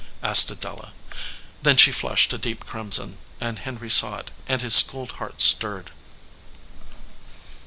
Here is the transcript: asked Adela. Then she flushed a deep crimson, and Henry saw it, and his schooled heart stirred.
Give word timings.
asked 0.23 0.49
Adela. 0.49 0.93
Then 1.61 1.77
she 1.77 1.91
flushed 1.91 2.33
a 2.33 2.39
deep 2.39 2.65
crimson, 2.65 3.19
and 3.39 3.59
Henry 3.59 3.91
saw 3.91 4.17
it, 4.17 4.31
and 4.47 4.59
his 4.59 4.73
schooled 4.73 5.11
heart 5.21 5.41
stirred. 5.41 5.91